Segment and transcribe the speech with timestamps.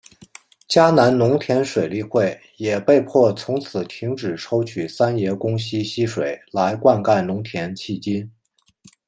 [0.67, 8.31] 嘉南农田水利会也被迫从此停止抽取三爷宫溪溪水来灌溉农田迄今。